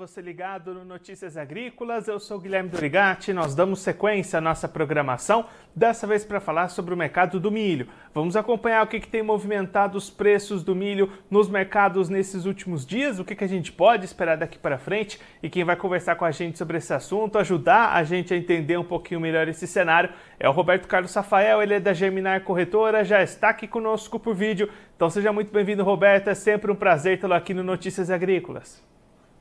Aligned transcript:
você 0.00 0.22
ligado 0.22 0.72
no 0.72 0.82
Notícias 0.82 1.36
Agrícolas. 1.36 2.08
Eu 2.08 2.18
sou 2.18 2.40
Guilherme 2.40 2.70
Dorigati. 2.70 3.34
Nós 3.34 3.54
damos 3.54 3.80
sequência 3.80 4.38
à 4.38 4.40
nossa 4.40 4.66
programação, 4.66 5.44
dessa 5.76 6.06
vez 6.06 6.24
para 6.24 6.40
falar 6.40 6.68
sobre 6.68 6.94
o 6.94 6.96
mercado 6.96 7.38
do 7.38 7.50
milho. 7.50 7.86
Vamos 8.14 8.34
acompanhar 8.34 8.82
o 8.82 8.86
que, 8.86 8.98
que, 8.98 9.06
tem 9.06 9.22
movimentado 9.22 9.98
os 9.98 10.08
preços 10.08 10.64
do 10.64 10.74
milho 10.74 11.12
nos 11.30 11.50
mercados 11.50 12.08
nesses 12.08 12.46
últimos 12.46 12.86
dias, 12.86 13.18
o 13.18 13.26
que, 13.26 13.34
que 13.34 13.44
a 13.44 13.46
gente 13.46 13.70
pode 13.72 14.06
esperar 14.06 14.38
daqui 14.38 14.58
para 14.58 14.78
frente. 14.78 15.20
E 15.42 15.50
quem 15.50 15.64
vai 15.64 15.76
conversar 15.76 16.16
com 16.16 16.24
a 16.24 16.30
gente 16.30 16.56
sobre 16.56 16.78
esse 16.78 16.94
assunto, 16.94 17.36
ajudar 17.36 17.92
a 17.92 18.02
gente 18.02 18.32
a 18.32 18.36
entender 18.38 18.78
um 18.78 18.84
pouquinho 18.84 19.20
melhor 19.20 19.48
esse 19.48 19.66
cenário, 19.66 20.08
é 20.38 20.48
o 20.48 20.52
Roberto 20.52 20.88
Carlos 20.88 21.12
Rafael. 21.12 21.62
Ele 21.62 21.74
é 21.74 21.80
da 21.80 21.92
Germinar 21.92 22.42
Corretora, 22.42 23.04
já 23.04 23.22
está 23.22 23.50
aqui 23.50 23.68
conosco 23.68 24.18
por 24.18 24.34
vídeo. 24.34 24.70
Então 24.96 25.10
seja 25.10 25.30
muito 25.30 25.52
bem-vindo, 25.52 25.84
Roberto. 25.84 26.28
É 26.28 26.34
sempre 26.34 26.72
um 26.72 26.74
prazer 26.74 27.20
tê-lo 27.20 27.34
aqui 27.34 27.52
no 27.52 27.62
Notícias 27.62 28.10
Agrícolas. 28.10 28.88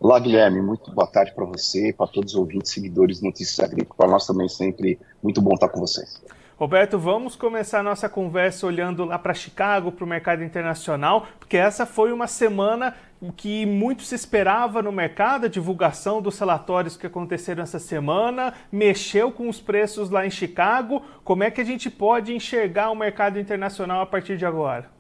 Olá, 0.02 0.17
Guilherme. 0.17 0.62
Muito 0.62 0.89
boa 0.91 1.05
tarde 1.05 1.34
para 1.35 1.44
você, 1.44 1.91
para 1.91 2.07
todos 2.07 2.34
os 2.34 2.40
ouvintes, 2.40 2.71
seguidores 2.71 3.17
de 3.17 3.26
Notícias 3.26 3.59
Agrícolas. 3.59 3.98
Para 3.98 4.07
nós 4.07 4.26
também 4.26 4.48
sempre 4.48 4.98
muito 5.21 5.41
bom 5.41 5.53
estar 5.53 5.67
com 5.67 5.77
vocês. 5.77 6.23
Roberto, 6.57 6.98
vamos 6.98 7.35
começar 7.35 7.81
a 7.81 7.84
nossa 7.84 8.07
conversa 8.07 8.66
olhando 8.66 9.04
lá 9.04 9.20
para 9.20 9.34
Chicago, 9.34 9.91
para 9.91 10.05
o 10.05 10.07
mercado 10.07 10.41
internacional, 10.41 11.27
porque 11.38 11.57
essa 11.57 11.85
foi 11.85 12.13
uma 12.13 12.27
semana 12.27 12.95
que 13.35 13.66
muito 13.66 14.04
se 14.04 14.16
esperava 14.16 14.81
no 14.81 14.91
mercado, 14.91 15.48
a 15.48 15.49
divulgação 15.49 16.21
dos 16.21 16.40
relatórios 16.40 16.95
que 16.95 17.05
aconteceram 17.05 17.62
essa 17.62 17.79
semana, 17.79 18.54
mexeu 18.71 19.34
com 19.34 19.49
os 19.49 19.59
preços 19.59 20.09
lá 20.09 20.26
em 20.26 20.31
Chicago. 20.31 21.02
Como 21.26 21.43
é 21.43 21.52
que 21.52 21.59
a 21.59 21.66
gente 21.66 21.90
pode 21.90 22.34
enxergar 22.34 22.90
o 22.90 22.95
mercado 22.95 23.38
internacional 23.38 23.99
a 24.02 24.05
partir 24.05 24.38
de 24.38 24.45
agora? 24.45 24.98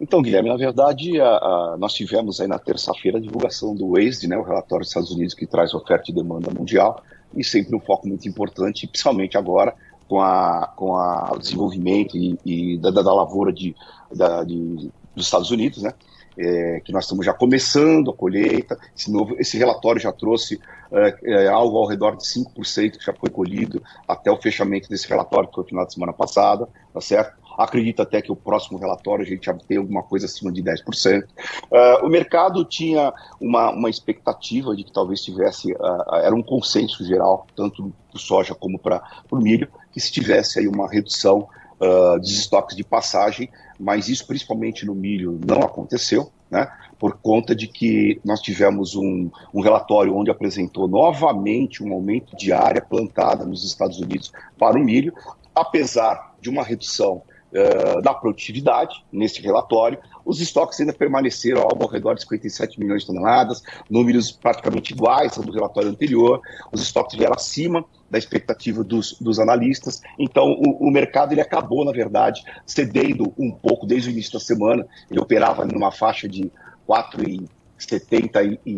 Então, 0.00 0.20
Guilherme, 0.20 0.48
na 0.48 0.56
verdade, 0.56 1.20
a, 1.20 1.28
a, 1.28 1.76
nós 1.78 1.94
tivemos 1.94 2.40
aí 2.40 2.48
na 2.48 2.58
terça-feira 2.58 3.18
a 3.18 3.20
divulgação 3.20 3.74
do 3.74 3.92
WASD, 3.92 4.26
né, 4.26 4.36
o 4.36 4.42
relatório 4.42 4.82
dos 4.82 4.88
Estados 4.88 5.10
Unidos 5.10 5.34
que 5.34 5.46
traz 5.46 5.72
oferta 5.72 6.10
e 6.10 6.14
demanda 6.14 6.50
mundial, 6.50 7.02
e 7.34 7.44
sempre 7.44 7.76
um 7.76 7.80
foco 7.80 8.06
muito 8.08 8.28
importante, 8.28 8.86
principalmente 8.88 9.38
agora 9.38 9.74
com, 10.08 10.20
a, 10.20 10.72
com 10.76 10.92
o 10.92 11.38
desenvolvimento 11.38 12.16
e, 12.16 12.38
e 12.44 12.78
da, 12.78 12.90
da, 12.90 13.14
lavoura 13.14 13.52
de, 13.52 13.74
da, 14.12 14.42
de, 14.44 14.90
dos 15.14 15.26
Estados 15.26 15.50
Unidos, 15.50 15.82
né, 15.82 15.92
é, 16.36 16.80
que 16.84 16.92
nós 16.92 17.04
estamos 17.04 17.24
já 17.24 17.32
começando 17.32 18.10
a 18.10 18.14
colheita. 18.14 18.76
Esse, 18.96 19.10
novo, 19.10 19.36
esse 19.38 19.56
relatório 19.56 20.00
já 20.00 20.12
trouxe 20.12 20.60
é, 20.92 21.16
é, 21.24 21.48
algo 21.48 21.78
ao 21.78 21.86
redor 21.86 22.16
de 22.16 22.24
5% 22.24 22.98
que 22.98 23.04
já 23.04 23.12
foi 23.12 23.30
colhido 23.30 23.82
até 24.06 24.30
o 24.30 24.36
fechamento 24.36 24.88
desse 24.88 25.08
relatório, 25.08 25.48
que 25.48 25.54
foi 25.54 25.62
no 25.62 25.68
final 25.68 25.86
de 25.86 25.94
semana 25.94 26.12
passada, 26.12 26.68
tá 26.92 27.00
certo? 27.00 27.43
Acredito 27.56 28.02
até 28.02 28.20
que 28.20 28.32
o 28.32 28.36
próximo 28.36 28.78
relatório 28.78 29.24
a 29.24 29.28
gente 29.28 29.46
já 29.46 29.54
tem 29.54 29.78
alguma 29.78 30.02
coisa 30.02 30.26
acima 30.26 30.50
de 30.52 30.62
10%. 30.62 31.22
Uh, 31.22 31.26
ah, 31.72 32.00
o 32.02 32.08
mercado 32.08 32.64
tinha 32.64 33.12
uma, 33.40 33.70
uma 33.70 33.90
expectativa 33.90 34.74
de 34.74 34.84
que 34.84 34.92
talvez 34.92 35.22
tivesse, 35.22 35.72
uh, 35.72 36.14
era 36.14 36.34
um 36.34 36.42
consenso 36.42 37.04
geral, 37.04 37.46
tanto 37.56 37.92
para 38.10 38.20
soja 38.20 38.54
como 38.54 38.78
para 38.78 39.02
o 39.30 39.36
milho, 39.36 39.68
que 39.92 40.00
se 40.00 40.10
tivesse 40.10 40.58
aí 40.58 40.68
uma 40.68 40.88
redução 40.88 41.48
uh, 41.80 42.18
dos 42.18 42.30
estoques 42.30 42.76
de 42.76 42.84
passagem, 42.84 43.50
mas 43.78 44.08
isso 44.08 44.26
principalmente 44.26 44.86
no 44.86 44.94
milho 44.94 45.38
não 45.46 45.60
aconteceu, 45.60 46.30
né? 46.50 46.70
por 46.98 47.18
conta 47.18 47.54
de 47.54 47.66
que 47.66 48.20
nós 48.24 48.40
tivemos 48.40 48.94
um, 48.94 49.30
um, 49.52 49.60
relatório 49.60 50.16
onde 50.16 50.30
apresentou 50.30 50.88
novamente 50.88 51.82
um 51.82 51.92
aumento 51.92 52.36
de 52.36 52.52
área 52.52 52.80
plantada 52.80 53.44
nos 53.44 53.64
Estados 53.64 53.98
Unidos 54.00 54.32
para 54.58 54.78
o 54.78 54.82
milho, 54.82 55.12
apesar 55.54 56.34
de 56.40 56.48
uma 56.48 56.62
redução 56.62 57.22
uh, 57.54 58.02
da 58.02 58.12
produtividade 58.12 59.04
nesse 59.12 59.40
relatório. 59.40 59.98
Os 60.24 60.40
estoques 60.40 60.80
ainda 60.80 60.92
permaneceram 60.92 61.62
ao 61.62 61.88
redor 61.88 62.14
de 62.14 62.22
57 62.22 62.80
milhões 62.80 63.02
de 63.02 63.08
toneladas, 63.08 63.62
números 63.88 64.32
praticamente 64.32 64.92
iguais 64.92 65.38
ao 65.38 65.44
do 65.44 65.52
relatório 65.52 65.90
anterior. 65.90 66.40
Os 66.72 66.82
estoques 66.82 67.16
vieram 67.16 67.34
acima 67.34 67.84
da 68.10 68.18
expectativa 68.18 68.82
dos, 68.82 69.18
dos 69.20 69.38
analistas. 69.38 70.02
Então, 70.18 70.52
o, 70.52 70.88
o, 70.88 70.90
mercado 70.90 71.32
ele 71.32 71.40
acabou, 71.40 71.84
na 71.84 71.92
verdade, 71.92 72.42
cedendo 72.66 73.32
um 73.38 73.50
pouco 73.50 73.86
desde 73.86 74.08
o 74.08 74.12
início 74.12 74.32
da 74.32 74.40
semana. 74.40 74.86
Ele 75.10 75.20
operava 75.20 75.64
numa 75.64 75.90
faixa 75.90 76.28
de 76.28 76.50
4,70 76.88 78.58
e, 78.64 78.70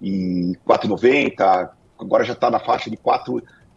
e, 0.00 0.52
e 0.52 0.56
4,90. 0.66 1.70
Agora 1.98 2.24
já 2.24 2.32
está 2.32 2.50
na 2.50 2.60
faixa 2.60 2.90
de 2.90 2.96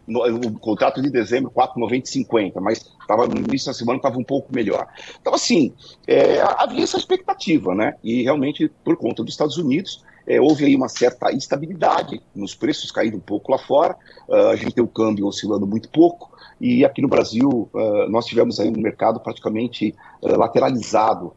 4 0.06 0.48
o 0.48 0.58
contrato 0.58 1.02
de 1.02 1.10
dezembro 1.10 1.50
4,90 1.50 2.52
mas 2.60 2.84
tava, 3.06 3.26
no 3.26 3.38
início 3.38 3.68
da 3.68 3.74
semana 3.74 3.98
estava 3.98 4.18
um 4.18 4.24
pouco 4.24 4.54
melhor. 4.54 4.86
Então, 5.20 5.34
assim, 5.34 5.72
é, 6.06 6.40
havia 6.40 6.82
essa 6.82 6.96
expectativa, 6.96 7.74
né? 7.74 7.94
E 8.02 8.22
realmente, 8.22 8.70
por 8.84 8.96
conta 8.96 9.22
dos 9.22 9.34
Estados 9.34 9.56
Unidos, 9.56 10.02
é, 10.26 10.40
houve 10.40 10.64
aí 10.64 10.76
uma 10.76 10.88
certa 10.88 11.32
instabilidade 11.32 12.22
nos 12.34 12.54
preços 12.54 12.90
caindo 12.90 13.16
um 13.16 13.20
pouco 13.20 13.50
lá 13.50 13.58
fora, 13.58 13.96
uh, 14.28 14.48
a 14.48 14.56
gente 14.56 14.72
tem 14.72 14.84
o 14.84 14.88
câmbio 14.88 15.26
oscilando 15.26 15.66
muito 15.66 15.88
pouco, 15.88 16.30
e 16.60 16.84
aqui 16.84 17.02
no 17.02 17.08
Brasil 17.08 17.68
uh, 17.74 18.08
nós 18.08 18.26
tivemos 18.26 18.60
aí 18.60 18.68
um 18.68 18.80
mercado 18.80 19.18
praticamente 19.18 19.94
uh, 20.22 20.38
lateralizado 20.38 21.32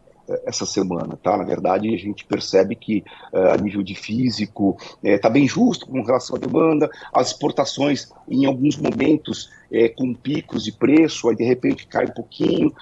essa 0.46 0.66
semana, 0.66 1.18
tá? 1.22 1.38
Na 1.38 1.44
verdade, 1.44 1.94
a 1.94 1.98
gente 1.98 2.26
percebe 2.26 2.76
que 2.76 3.04
uh, 3.34 3.54
a 3.54 3.58
nível 3.58 3.84
de 3.84 3.96
físico 3.96 4.78
está 5.04 5.28
eh, 5.28 5.32
bem 5.32 5.48
justo 5.48 5.88
com 5.88 6.02
relação 6.02 6.36
à 6.36 6.40
demanda, 6.40 6.90
as 7.14 7.28
exportações 7.28 8.10
em 8.28 8.46
alguns 8.46 8.78
momentos 8.78 9.50
é, 9.72 9.90
com 9.90 10.14
picos 10.14 10.64
de 10.64 10.72
preço, 10.72 11.30
aí 11.30 11.36
de 11.36 11.44
repente 11.44 11.88
cai 11.88 12.06
um 12.06 12.14
pouquinho. 12.14 12.74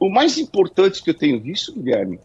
o 0.00 0.10
mais 0.10 0.38
importante 0.38 1.02
que 1.02 1.10
eu 1.10 1.14
tenho 1.14 1.40
visto, 1.40 1.72
Guilherme, 1.72 2.18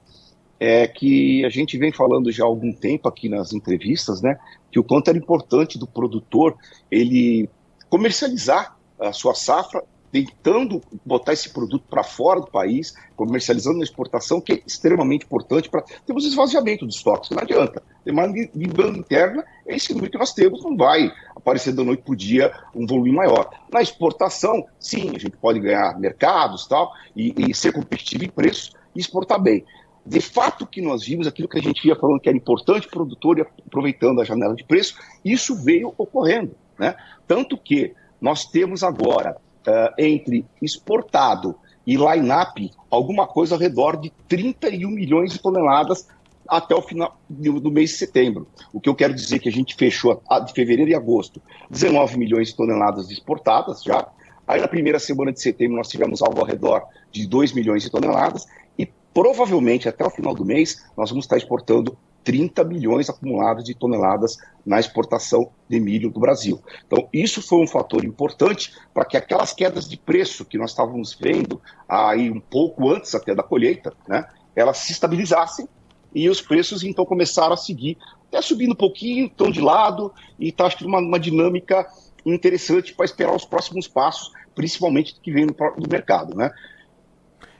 é 0.59 0.88
que 0.88 1.46
a 1.46 1.50
gente 1.50 1.78
vem 1.78 1.92
falando 1.92 2.31
já 2.31 2.44
há 2.44 2.48
algum 2.48 2.74
tempo 2.74 3.08
aqui 3.08 3.30
nas 3.30 3.53
entrevistas, 3.53 4.22
né, 4.22 4.38
que 4.72 4.80
o 4.80 4.84
quanto 4.84 5.09
era 5.09 5.18
importante 5.18 5.80
do 5.80 5.88
produtor 5.88 6.56
ele 6.92 7.50
comercializar 7.90 8.78
a 9.00 9.14
sua 9.14 9.34
safra 9.34 9.84
tentando 10.12 10.81
botar 11.06 11.34
esse 11.34 11.50
produto 11.50 11.86
para 11.90 12.03
fora 12.03 12.40
do 12.40 12.47
país, 12.47 12.94
comercializando 13.16 13.78
na 13.78 13.84
exportação, 13.84 14.42
que 14.42 14.53
é 14.53 14.62
extremamente 14.66 15.25
importante 15.25 15.70
para 15.70 15.84
termos 16.06 16.25
esvaziamento 16.25 16.86
dos 16.86 16.96
estoques. 16.96 17.30
Não 17.30 17.40
adianta. 17.40 17.81
Demanda 18.03 18.34
de 18.34 18.48
demanda 18.53 18.98
interna 18.98 19.46
é 19.68 19.75
esse 19.75 19.94
número 19.94 20.12
que 20.12 20.18
nós 20.18 20.34
temos, 20.34 20.64
não 20.64 20.75
vai 20.75 21.12
aparecer 21.36 21.74
da 21.74 21.84
noite 21.84 22.03
para 22.03 22.14
o 22.14 22.16
dia 22.16 22.52
um 22.74 22.86
volume 22.86 23.12
maior. 23.12 23.50
Na 23.72 23.81
exportação, 23.81 24.66
sim, 24.80 25.12
a 25.16 25.19
gente 25.19 25.38
pode 25.38 25.59
ganhar 25.59 26.00
mercados 26.00 26.68
tal, 26.68 26.92
e, 27.16 27.34
e 27.38 27.53
ser 27.53 27.72
competitivo 27.72 28.24
em 28.24 28.30
preço 28.30 28.72
e 28.96 29.00
exportar 29.00 29.42
bem. 29.42 29.64
De 30.06 30.22
fato 30.22 30.66
que 30.66 30.81
nós 30.81 31.06
vimos 31.06 31.28
aquilo 31.28 31.48
que 31.48 31.59
a 31.59 31.62
gente 31.62 31.88
ia 31.88 31.96
falando 31.96 32.19
que 32.19 32.30
era 32.30 32.38
importante 32.38 32.88
produtor 32.88 33.38
e 33.38 33.42
aproveitando 33.42 34.22
a 34.22 34.24
janela 34.24 34.56
de 34.56 34.64
preço, 34.64 34.96
isso 35.24 35.56
veio 35.56 35.94
ocorrendo. 35.98 36.56
Né? 36.80 36.96
Tanto 37.28 37.58
que 37.58 37.94
nós 38.19 38.46
temos 38.46 38.84
agora 38.84 39.38
uh, 39.68 39.94
entre 39.97 40.46
exportado 40.62 41.56
e 41.86 41.96
line-up 41.96 42.72
alguma 42.90 43.25
coisa 43.28 43.56
ao 43.56 43.59
redor 43.59 43.97
de 43.97 44.12
31 44.28 44.90
milhões 44.90 45.31
de 45.31 45.40
toneladas 45.40 46.08
até 46.47 46.75
o 46.75 46.81
final 46.81 47.20
do 47.30 47.72
mês 47.72 47.92
de 47.92 47.98
setembro. 47.98 48.48
O 48.74 48.81
que 48.81 48.90
eu 48.90 48.96
quero 48.96 49.14
dizer 49.14 49.40
que 49.40 49.50
a 49.50 49.52
gente 49.52 49.75
fechou 49.75 50.22
de 50.46 50.53
fevereiro 50.53 50.90
e 50.90 50.96
agosto 50.96 51.42
19 51.69 52.18
milhões 52.18 52.50
de 52.50 52.56
toneladas 52.56 53.09
exportadas 53.12 53.84
já. 53.84 54.08
Aí 54.48 54.59
na 54.59 54.68
primeira 54.68 54.98
semana 54.98 55.31
de 55.31 55.40
setembro 55.40 55.78
nós 55.78 55.88
tivemos 55.88 56.24
algo 56.24 56.40
ao 56.40 56.46
redor 56.46 56.84
de 57.12 57.28
2 57.28 57.53
milhões 57.53 57.84
de 57.84 57.92
toneladas 57.92 58.48
e 58.78 58.88
provavelmente 59.14 59.88
até 59.88 60.03
o 60.03 60.09
final 60.09 60.34
do 60.34 60.44
mês 60.44 60.84
nós 60.98 61.09
vamos 61.09 61.25
estar 61.25 61.38
exportando 61.38 61.96
30 62.29 62.63
milhões 62.63 63.09
acumulados 63.09 63.63
de 63.63 63.73
toneladas 63.73 64.38
na 64.63 64.79
exportação 64.79 65.50
de 65.67 65.79
milho 65.79 66.12
do 66.12 66.19
Brasil. 66.19 66.62
Então, 66.85 67.09
isso 67.12 67.41
foi 67.41 67.57
um 67.57 67.66
fator 67.66 68.06
importante 68.06 68.72
para 68.94 69.03
que 69.03 69.17
aquelas 69.17 69.51
quedas 69.51 69.90
de 69.90 69.97
preço 69.97 70.45
que 70.45 70.56
nós 70.56 70.69
estávamos 70.69 71.18
vendo 71.19 71.59
aí 71.88 72.29
um 72.29 72.39
pouco 72.39 72.88
antes 72.88 73.16
até 73.16 73.33
da 73.33 73.42
colheita, 73.42 73.92
né, 74.07 74.27
elas 74.56 74.77
se 74.77 74.92
estabilizassem 74.92 75.68
e 76.13 76.30
os 76.30 76.39
preços 76.39 76.83
então 76.83 77.04
começaram 77.04 77.54
a 77.54 77.57
seguir, 77.57 77.98
até 78.27 78.44
subindo 78.44 78.74
um 78.74 78.75
pouquinho, 78.75 79.25
estão 79.25 79.50
de 79.50 79.59
lado, 79.59 80.13
e 80.38 80.50
está 80.50 80.69
uma, 80.83 81.00
uma 81.00 81.19
dinâmica 81.19 81.88
interessante 82.24 82.94
para 82.94 83.06
esperar 83.06 83.36
os 83.36 83.45
próximos 83.45 83.88
passos, 83.88 84.31
principalmente 84.54 85.19
que 85.19 85.31
vem 85.31 85.48
do, 85.48 85.54
do 85.54 85.89
mercado. 85.89 86.36
Né? 86.36 86.51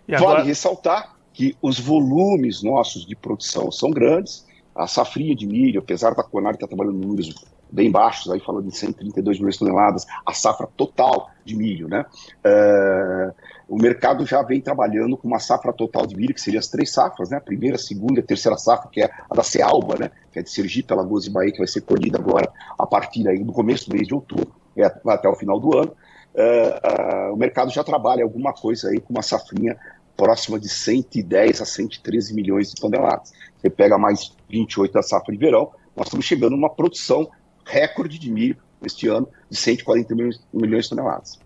Agora... 0.08 0.38
Vale 0.38 0.48
ressaltar 0.48 1.16
que 1.34 1.58
os 1.60 1.80
volumes 1.80 2.62
nossos 2.62 3.04
de 3.04 3.16
produção 3.16 3.72
são 3.72 3.90
grandes, 3.90 4.48
a 4.80 4.88
safrinha 4.88 5.36
de 5.36 5.46
milho, 5.46 5.82
apesar 5.82 6.16
da 6.16 6.24
Conab 6.24 6.56
estar 6.56 6.68
trabalhando 6.68 6.98
números 6.98 7.36
bem 7.70 7.92
baixos, 7.92 8.32
aí 8.32 8.40
falando 8.40 8.68
de 8.68 8.76
132 8.76 9.38
milhões 9.38 9.56
de 9.56 9.60
toneladas, 9.60 10.06
a 10.26 10.34
safra 10.34 10.68
total 10.76 11.30
de 11.44 11.56
milho, 11.56 11.88
né? 11.88 12.06
Uh, 12.46 13.34
o 13.68 13.78
mercado 13.78 14.26
já 14.26 14.42
vem 14.42 14.62
trabalhando 14.62 15.18
com 15.18 15.28
uma 15.28 15.38
safra 15.38 15.74
total 15.74 16.08
de 16.08 16.16
milho, 16.16 16.34
que 16.34 16.42
seria 16.42 16.60
as 16.60 16.68
três 16.68 16.92
safras, 16.92 17.30
né? 17.30 17.38
A 17.38 17.42
primeira, 17.42 17.76
a 17.76 17.80
segunda 17.80 18.20
e 18.20 18.24
a 18.24 18.26
terceira 18.26 18.58
safra, 18.58 18.90
que 18.90 19.02
é 19.02 19.10
a 19.30 19.36
da 19.36 19.44
Cealba, 19.44 19.98
né? 20.00 20.12
Que 20.32 20.40
é 20.40 20.42
de 20.42 20.50
Sergipe, 20.50 20.94
Alagoas 20.94 21.28
e 21.28 21.30
Bahia, 21.30 21.52
que 21.52 21.60
vai 21.60 21.68
ser 21.68 21.82
colhida 21.82 22.18
agora 22.18 22.50
a 22.78 22.88
partir 22.88 23.28
aí 23.28 23.44
do 23.44 23.52
começo 23.52 23.90
do 23.90 23.96
mês 23.96 24.08
de 24.08 24.16
outubro, 24.16 24.52
é, 24.78 24.86
até 24.86 25.28
o 25.28 25.36
final 25.36 25.60
do 25.60 25.78
ano. 25.78 25.92
Uh, 26.34 27.30
uh, 27.30 27.34
o 27.34 27.38
mercado 27.38 27.70
já 27.70 27.84
trabalha 27.84 28.24
alguma 28.24 28.54
coisa 28.54 28.90
aí 28.90 29.00
com 29.00 29.12
uma 29.12 29.22
safrinha 29.22 29.78
próxima 30.20 30.60
de 30.60 30.68
110 30.68 31.62
a 31.62 31.66
113 31.66 32.34
milhões 32.34 32.70
de 32.70 32.76
toneladas. 32.76 33.32
Você 33.58 33.70
pega 33.70 33.98
mais 33.98 34.36
28 34.50 34.92
da 34.92 35.02
safra 35.02 35.32
de 35.32 35.40
verão, 35.40 35.72
nós 35.96 36.08
estamos 36.08 36.26
chegando 36.26 36.52
numa 36.52 36.70
produção 36.70 37.30
recorde 37.66 38.20
de 38.20 38.30
milho 38.30 38.58
este 38.86 39.08
ano 39.08 39.30
de 39.50 39.58
140 39.58 40.14
milhões, 40.14 40.42
milhões 40.54 40.84
de 40.86 40.90
toneladas. 40.90 41.40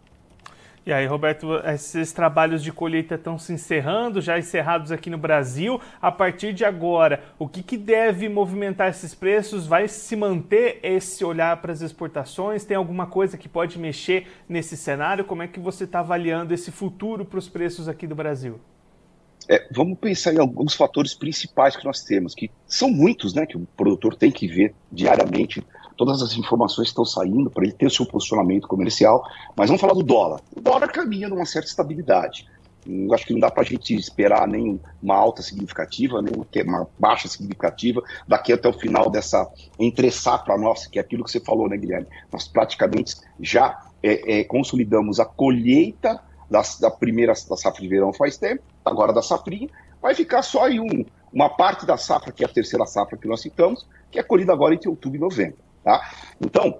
E 0.85 0.91
aí, 0.91 1.05
Roberto, 1.05 1.55
esses 1.65 2.11
trabalhos 2.11 2.61
de 2.61 2.69
colheita 2.69 3.15
estão 3.15 3.39
se 3.39 3.53
encerrando, 3.53 4.19
já 4.19 4.37
encerrados 4.37 4.91
aqui 4.91 5.09
no 5.09 5.17
Brasil. 5.17 5.79
A 6.01 6.11
partir 6.11 6.51
de 6.51 6.65
agora, 6.65 7.23
o 7.39 7.47
que, 7.47 7.63
que 7.63 7.77
deve 7.77 8.27
movimentar 8.27 8.89
esses 8.89 9.15
preços? 9.15 9.65
Vai 9.65 9.87
se 9.87 10.13
manter 10.13 10.81
esse 10.83 11.23
olhar 11.23 11.61
para 11.61 11.71
as 11.71 11.81
exportações? 11.81 12.65
Tem 12.65 12.75
alguma 12.75 13.07
coisa 13.07 13.37
que 13.37 13.47
pode 13.47 13.79
mexer 13.79 14.27
nesse 14.47 14.75
cenário? 14.75 15.23
Como 15.23 15.41
é 15.41 15.47
que 15.47 15.57
você 15.57 15.85
está 15.85 15.99
avaliando 15.99 16.53
esse 16.53 16.69
futuro 16.69 17.23
para 17.23 17.39
os 17.39 17.47
preços 17.47 17.87
aqui 17.87 18.05
do 18.05 18.15
Brasil? 18.15 18.59
É, 19.47 19.65
vamos 19.71 19.97
pensar 19.97 20.33
em 20.33 20.39
alguns 20.39 20.73
fatores 20.73 21.13
principais 21.13 21.77
que 21.77 21.85
nós 21.85 22.01
temos, 22.01 22.35
que 22.35 22.51
são 22.65 22.89
muitos, 22.89 23.33
né, 23.33 23.45
que 23.45 23.57
o 23.57 23.65
produtor 23.77 24.15
tem 24.15 24.31
que 24.31 24.47
ver 24.47 24.73
diariamente 24.91 25.63
todas 25.95 26.21
as 26.21 26.37
informações 26.37 26.89
estão 26.89 27.05
saindo 27.05 27.49
para 27.49 27.63
ele 27.63 27.73
ter 27.73 27.85
o 27.85 27.89
seu 27.89 28.05
posicionamento 28.05 28.67
comercial, 28.67 29.23
mas 29.55 29.67
vamos 29.67 29.81
falar 29.81 29.93
do 29.93 30.03
dólar. 30.03 30.41
O 30.55 30.61
dólar 30.61 30.91
caminha 30.91 31.27
numa 31.29 31.45
certa 31.45 31.67
estabilidade. 31.67 32.47
Eu 32.85 33.13
acho 33.13 33.25
que 33.25 33.33
não 33.33 33.39
dá 33.39 33.49
para 33.49 33.63
a 33.63 33.65
gente 33.65 33.95
esperar 33.95 34.47
nem 34.47 34.79
uma 35.01 35.15
alta 35.15 35.41
significativa, 35.41 36.21
nem 36.21 36.33
uma 36.65 36.87
baixa 36.99 37.27
significativa 37.27 38.03
daqui 38.27 38.51
até 38.51 38.67
o 38.67 38.73
final 38.73 39.09
dessa 39.09 39.49
entre 39.79 40.11
safra 40.11 40.57
nossa, 40.57 40.89
que 40.89 40.99
é 40.99 41.01
aquilo 41.01 41.23
que 41.23 41.31
você 41.31 41.39
falou, 41.39 41.69
né, 41.69 41.77
Guilherme? 41.77 42.07
Nós 42.31 42.47
praticamente 42.47 43.15
já 43.39 43.87
é, 44.01 44.39
é, 44.39 44.43
consolidamos 44.43 45.19
a 45.19 45.25
colheita 45.25 46.21
da, 46.49 46.61
da, 46.79 46.91
primeira 46.91 47.33
da 47.49 47.55
safra 47.55 47.81
de 47.81 47.87
verão 47.87 48.11
faz 48.13 48.37
tempo, 48.37 48.61
agora 48.83 49.13
da 49.13 49.21
safrinha, 49.21 49.69
vai 50.01 50.13
ficar 50.13 50.41
só 50.41 50.65
aí 50.65 50.79
um, 50.79 51.05
uma 51.31 51.49
parte 51.49 51.85
da 51.85 51.97
safra, 51.97 52.31
que 52.31 52.43
é 52.43 52.45
a 52.45 52.51
terceira 52.51 52.85
safra 52.85 53.17
que 53.17 53.27
nós 53.27 53.41
citamos, 53.41 53.87
que 54.11 54.19
é 54.19 54.23
colhida 54.23 54.51
agora 54.51 54.75
entre 54.75 54.89
outubro 54.89 55.17
e 55.17 55.21
novembro. 55.21 55.57
Tá? 55.83 56.01
Então, 56.39 56.79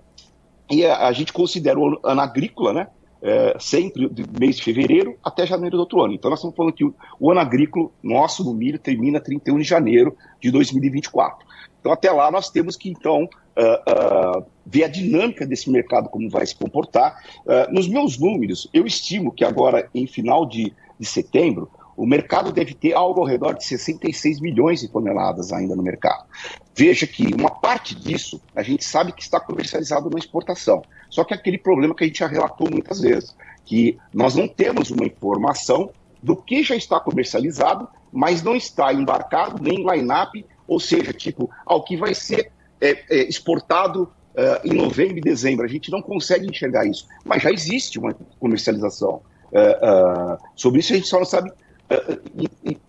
e 0.70 0.86
a, 0.86 1.08
a 1.08 1.12
gente 1.12 1.34
considera 1.34 1.80
o 1.80 2.00
ano 2.04 2.22
agrícola, 2.22 2.74
né? 2.74 2.88
É, 3.26 3.56
sempre 3.58 4.10
do 4.10 4.38
mês 4.38 4.58
de 4.58 4.64
fevereiro 4.64 5.16
até 5.24 5.46
janeiro 5.46 5.78
do 5.78 5.80
outro 5.80 6.02
ano. 6.02 6.14
Então, 6.14 6.30
nós 6.30 6.40
estamos 6.40 6.58
falando 6.58 6.74
que 6.74 6.84
o, 6.84 6.94
o 7.18 7.32
ano 7.32 7.40
agrícola 7.40 7.90
nosso 8.04 8.44
no 8.44 8.54
milho 8.54 8.78
termina 8.78 9.18
31 9.18 9.60
de 9.60 9.64
janeiro 9.64 10.18
de 10.42 10.52
2024. 10.52 11.48
Então, 11.80 11.92
até 11.94 12.12
lá, 12.12 12.30
nós 12.30 12.50
temos 12.50 12.76
que, 12.76 12.90
então, 12.90 13.24
uh, 13.24 14.40
uh, 14.40 14.46
ver 14.66 14.86
a 14.86 14.88
dinâmica 14.88 15.46
desse 15.46 15.70
mercado, 15.70 16.10
como 16.10 16.30
vai 16.30 16.46
se 16.46 16.56
comportar. 16.56 17.22
Uh, 17.46 17.74
nos 17.74 17.88
meus 17.88 18.18
números, 18.18 18.70
eu 18.74 18.86
estimo 18.86 19.32
que 19.32 19.46
agora, 19.46 19.90
em 19.94 20.08
final 20.08 20.46
de, 20.46 20.74
de 21.00 21.06
setembro, 21.06 21.70
o 21.96 22.06
mercado 22.06 22.52
deve 22.52 22.74
ter 22.74 22.94
algo 22.94 23.22
ao 23.22 23.28
redor 23.28 23.54
de 23.54 23.66
66 23.66 24.40
milhões 24.40 24.80
de 24.82 24.88
toneladas 24.88 25.52
ainda 25.54 25.76
no 25.76 25.84
mercado. 25.84 26.26
Veja 26.76 27.06
que 27.06 27.34
uma 27.36 27.52
parte 27.52 27.94
disso 27.94 28.42
a 28.56 28.64
gente 28.64 28.84
sabe 28.84 29.12
que 29.12 29.22
está 29.22 29.40
comercializado 29.40 30.10
na 30.10 30.18
exportação. 30.18 30.84
Só 31.10 31.24
que 31.24 31.34
é 31.34 31.38
aquele 31.38 31.58
problema 31.58 31.94
que 31.94 32.04
a 32.04 32.08
gente 32.08 32.20
já 32.20 32.28
relatou 32.28 32.70
muitas 32.70 33.00
vezes, 33.00 33.36
que 33.64 33.98
nós 34.14 34.36
não 34.36 34.48
temos 34.48 34.90
uma 34.90 35.06
informação 35.06 35.92
do 36.22 36.36
que 36.36 36.64
já 36.64 36.76
está 36.76 37.00
comercializado, 37.00 37.88
mas 38.12 38.42
não 38.42 38.56
está 38.56 38.92
embarcado 38.94 39.62
nem 39.62 39.82
em 39.82 39.92
line-up, 39.92 40.46
ou 40.68 40.80
seja, 40.80 41.14
tipo, 41.14 41.50
ao 41.66 41.84
que 41.84 41.96
vai 41.96 42.16
ser 42.16 42.52
é, 42.82 43.04
é, 43.10 43.30
exportado 43.30 44.04
uh, 44.04 44.68
em 44.68 44.74
novembro 44.74 45.18
e 45.18 45.22
dezembro. 45.22 45.66
A 45.66 45.70
gente 45.70 45.92
não 45.92 46.02
consegue 46.02 46.48
enxergar 46.48 46.86
isso, 46.86 47.08
mas 47.24 47.44
já 47.44 47.52
existe 47.52 48.00
uma 48.00 48.14
comercialização. 48.40 49.22
Uh, 49.52 50.34
uh, 50.34 50.38
sobre 50.56 50.80
isso 50.80 50.94
a 50.94 50.96
gente 50.96 51.08
só 51.08 51.20
não 51.20 51.26
sabe 51.26 51.52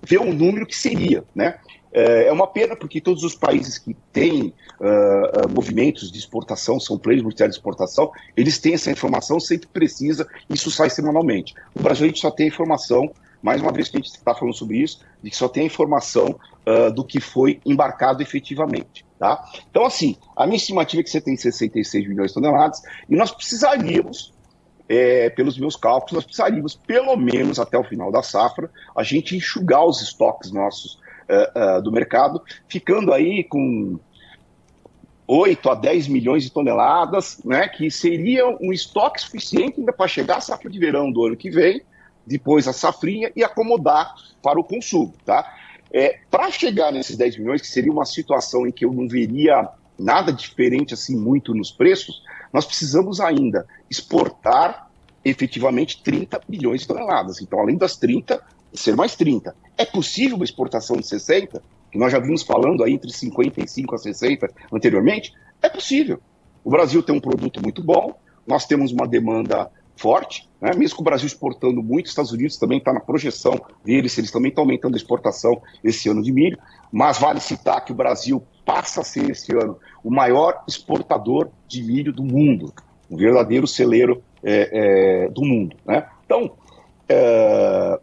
ver 0.03 0.19
um 0.19 0.33
número 0.33 0.67
que 0.67 0.75
seria, 0.75 1.25
né? 1.35 1.59
É 1.97 2.33
uma 2.33 2.49
pena 2.49 2.75
porque 2.75 3.01
todos 3.01 3.23
os 3.23 3.37
países 3.37 3.79
que 3.79 3.95
têm 4.13 4.53
uh, 4.81 5.49
movimentos 5.49 6.11
de 6.11 6.19
exportação, 6.19 6.81
são 6.81 6.99
players 6.99 7.23
mundiais 7.23 7.53
de 7.53 7.57
exportação, 7.57 8.11
eles 8.37 8.59
têm 8.59 8.75
essa 8.75 8.91
informação, 8.91 9.39
sempre 9.39 9.69
precisa, 9.69 10.27
isso 10.51 10.73
sai 10.73 10.91
semanalmente. 10.91 11.55
O 11.73 11.81
Brasil 11.81 12.07
a 12.07 12.09
gente 12.09 12.21
só 12.21 12.33
tem 12.33 12.47
a 12.47 12.49
informação, 12.49 13.09
mais 13.41 13.63
uma 13.63 13.71
vez 13.71 13.89
que 13.89 13.97
a 13.97 14.01
gente 14.01 14.11
está 14.11 14.35
falando 14.35 14.55
sobre 14.55 14.79
isso, 14.79 15.01
de 15.23 15.31
que 15.31 15.37
só 15.37 15.49
tem 15.49 15.63
a 15.63 15.67
informação 15.67 16.39
uh, 16.67 16.93
do 16.93 17.05
que 17.05 17.21
foi 17.21 17.61
embarcado 17.65 18.23
efetivamente. 18.23 19.07
Tá? 19.17 19.45
Então, 19.71 19.87
assim, 19.87 20.17
a 20.37 20.47
minha 20.47 20.57
estimativa 20.57 21.01
é 21.01 21.05
que 21.05 21.11
você 21.11 21.21
tem 21.21 21.37
66 21.37 22.09
milhões 22.09 22.31
de 22.31 22.35
toneladas 22.35 22.83
e 23.09 23.15
nós 23.15 23.31
precisaríamos 23.31 24.35
é, 24.89 25.31
pelos 25.31 25.59
meus 25.59 25.77
cálculos, 25.77 26.13
nós 26.13 26.25
precisaríamos, 26.25 26.75
pelo 26.75 27.17
menos 27.17 27.59
até 27.59 27.79
o 27.79 27.85
final 27.85 28.11
da 28.11 28.23
safra, 28.23 28.71
a 28.95 29.03
gente 29.03 29.37
enxugar 29.37 29.85
os 29.85 30.03
estoques 30.03 30.51
nossos 30.51 30.99
uh, 31.29 31.83
do 31.83 31.93
mercado, 31.93 32.43
ficando 32.69 33.13
aí 33.13 33.45
com 33.45 33.99
8 35.27 35.71
a 35.71 35.75
10 35.75 36.09
milhões 36.09 36.43
de 36.43 36.51
toneladas, 36.51 37.41
né, 37.45 37.69
que 37.69 37.91
seria 37.91 38.47
um 38.61 38.73
estoque 38.73 39.21
suficiente 39.21 39.81
ainda 39.81 39.93
para 39.93 40.07
chegar 40.07 40.37
à 40.37 40.41
safra 40.41 40.71
de 40.71 40.79
verão 40.79 41.11
do 41.11 41.25
ano 41.25 41.37
que 41.37 41.51
vem, 41.51 41.83
depois 42.27 42.69
a 42.69 42.73
safrinha 42.73 43.33
e 43.35 43.43
acomodar 43.43 44.15
para 44.43 44.59
o 44.59 44.65
consumo. 44.65 45.15
Tá? 45.25 45.55
É, 45.93 46.19
para 46.31 46.51
chegar 46.51 46.93
nesses 46.93 47.17
10 47.17 47.39
milhões, 47.39 47.61
que 47.61 47.67
seria 47.67 47.93
uma 47.93 48.05
situação 48.05 48.67
em 48.67 48.73
que 48.73 48.85
eu 48.85 48.93
não 48.93 49.09
veria 49.09 49.69
nada 49.99 50.33
diferente 50.33 50.93
assim 50.93 51.17
muito 51.17 51.55
nos 51.55 51.71
preços, 51.71 52.23
nós 52.53 52.67
precisamos 52.67 53.21
ainda 53.21 53.67
exportar 53.91 54.91
efetivamente 55.25 56.03
30 56.03 56.41
bilhões 56.49 56.83
de 56.83 56.89
toneladas. 56.89 57.41
Então, 57.41 57.59
além 57.59 57.77
das 57.77 57.97
30, 57.97 58.41
ser 58.75 58.95
mais 58.95 59.17
30. 59.17 59.55
É 59.77 59.85
possível 59.85 60.37
uma 60.37 60.45
exportação 60.45 60.97
de 60.97 61.07
60, 61.07 61.63
que 61.91 61.99
nós 61.99 62.13
já 62.13 62.19
vimos 62.19 62.43
falando 62.43 62.83
aí 62.83 62.93
entre 62.93 63.13
55 63.13 63.95
a 63.95 63.99
60 63.99 64.49
anteriormente? 64.73 65.33
É 65.61 65.69
possível. 65.69 66.21
O 66.63 66.71
Brasil 66.71 67.03
tem 67.03 67.15
um 67.15 67.21
produto 67.21 67.61
muito 67.63 67.83
bom, 67.83 68.15
nós 68.47 68.67
temos 68.67 68.93
uma 68.93 69.07
demanda 69.07 69.71
forte, 69.97 70.49
né? 70.61 70.73
mesmo 70.75 70.97
com 70.97 71.03
o 71.03 71.05
Brasil 71.05 71.27
exportando 71.27 71.83
muito, 71.83 72.07
os 72.07 72.13
Estados 72.13 72.33
Unidos 72.33 72.57
também 72.57 72.79
está 72.79 72.93
na 72.93 73.01
projeção 73.01 73.61
deles, 73.85 74.17
eles 74.19 74.31
também 74.31 74.49
estão 74.49 74.65
aumentando 74.65 74.95
a 74.95 74.97
exportação 74.97 75.61
esse 75.83 76.09
ano 76.09 76.23
de 76.23 76.33
milho, 76.33 76.59
mas 76.91 77.19
vale 77.19 77.41
citar 77.41 77.85
que 77.85 77.93
o 77.93 77.95
Brasil 77.95 78.43
passa 78.65 79.03
a 79.03 79.05
ser 79.05 79.31
esse 79.31 79.55
ano 79.55 79.79
o 80.03 80.11
maior 80.11 80.63
exportador 80.67 81.49
de 81.69 81.83
milho 81.83 82.13
do 82.13 82.25
mundo, 82.25 82.73
um 83.11 83.17
verdadeiro 83.17 83.67
celeiro 83.67 84.23
é, 84.43 85.27
é, 85.27 85.29
do 85.29 85.43
mundo. 85.43 85.77
Né? 85.85 86.07
Então, 86.25 86.53
é, 87.09 88.01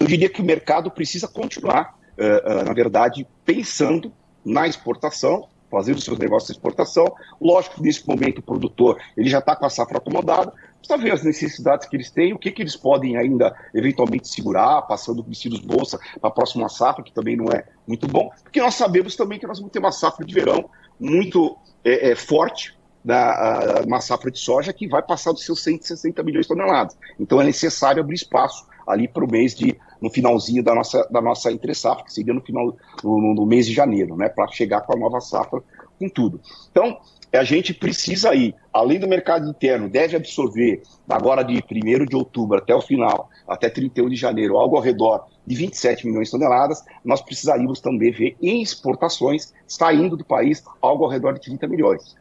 eu 0.00 0.06
diria 0.06 0.30
que 0.30 0.40
o 0.40 0.44
mercado 0.44 0.90
precisa 0.90 1.28
continuar, 1.28 1.94
é, 2.16 2.26
é, 2.26 2.64
na 2.64 2.72
verdade, 2.72 3.26
pensando 3.44 4.12
na 4.42 4.66
exportação, 4.66 5.46
fazendo 5.70 6.00
seus 6.00 6.18
negócios 6.18 6.46
de 6.48 6.54
exportação. 6.54 7.04
Lógico 7.40 7.76
que 7.76 7.82
nesse 7.82 8.08
momento 8.08 8.38
o 8.38 8.42
produtor 8.42 8.98
ele 9.16 9.28
já 9.28 9.38
está 9.38 9.54
com 9.54 9.66
a 9.66 9.70
safra 9.70 9.98
acomodada, 9.98 10.52
precisa 10.78 10.98
ver 10.98 11.12
as 11.12 11.22
necessidades 11.22 11.86
que 11.86 11.94
eles 11.94 12.10
têm, 12.10 12.32
o 12.32 12.38
que, 12.38 12.50
que 12.50 12.62
eles 12.62 12.74
podem 12.74 13.16
ainda 13.18 13.54
eventualmente 13.74 14.26
segurar, 14.26 14.82
passando 14.82 15.22
vestidos 15.22 15.60
bolsa 15.60 16.00
para 16.18 16.30
a 16.30 16.32
próxima 16.32 16.68
safra, 16.70 17.04
que 17.04 17.12
também 17.12 17.36
não 17.36 17.52
é 17.52 17.64
muito 17.86 18.08
bom, 18.08 18.30
porque 18.42 18.60
nós 18.60 18.74
sabemos 18.74 19.14
também 19.14 19.38
que 19.38 19.46
nós 19.46 19.58
vamos 19.58 19.70
ter 19.70 19.78
uma 19.78 19.92
safra 19.92 20.24
de 20.24 20.34
verão 20.34 20.68
muito 20.98 21.56
é, 21.84 22.10
é, 22.10 22.16
forte, 22.16 22.76
da, 23.04 23.82
uma 23.86 24.00
safra 24.00 24.30
de 24.30 24.38
soja 24.38 24.72
que 24.72 24.86
vai 24.86 25.02
passar 25.02 25.32
dos 25.32 25.44
seus 25.44 25.62
160 25.62 26.22
milhões 26.22 26.46
de 26.46 26.48
toneladas. 26.48 26.96
Então 27.18 27.40
é 27.40 27.44
necessário 27.44 28.02
abrir 28.02 28.16
espaço 28.16 28.66
ali 28.86 29.06
para 29.08 29.24
o 29.24 29.30
mês 29.30 29.54
de, 29.54 29.76
no 30.00 30.10
finalzinho 30.10 30.62
da 30.62 30.74
nossa, 30.74 31.06
da 31.10 31.20
nossa 31.20 31.50
entre 31.52 31.74
safra, 31.74 32.04
que 32.04 32.12
seria 32.12 32.34
no 32.34 32.40
final, 32.40 32.76
no, 33.02 33.34
no 33.34 33.46
mês 33.46 33.66
de 33.66 33.72
janeiro, 33.72 34.16
né, 34.16 34.28
para 34.28 34.48
chegar 34.48 34.82
com 34.82 34.96
a 34.96 34.98
nova 34.98 35.20
safra 35.20 35.62
com 35.98 36.08
tudo. 36.08 36.40
Então, 36.70 36.98
a 37.32 37.44
gente 37.44 37.72
precisa 37.72 38.30
aí, 38.30 38.54
além 38.72 38.98
do 38.98 39.06
mercado 39.06 39.48
interno, 39.48 39.88
deve 39.88 40.16
absorver, 40.16 40.82
agora 41.08 41.44
de 41.44 41.62
1 41.62 42.06
de 42.06 42.16
outubro 42.16 42.58
até 42.58 42.74
o 42.74 42.80
final, 42.80 43.30
até 43.46 43.68
31 43.68 44.08
de 44.08 44.16
janeiro, 44.16 44.56
algo 44.56 44.76
ao 44.76 44.82
redor 44.82 45.26
de 45.46 45.54
27 45.54 46.06
milhões 46.08 46.26
de 46.26 46.32
toneladas, 46.32 46.84
nós 47.04 47.22
precisaríamos 47.22 47.80
também 47.80 48.10
ver 48.10 48.36
em 48.42 48.60
exportações 48.60 49.52
saindo 49.66 50.16
do 50.16 50.24
país 50.24 50.64
algo 50.82 51.04
ao 51.04 51.10
redor 51.10 51.34
de 51.34 51.40
30 51.42 51.68
milhões. 51.68 52.16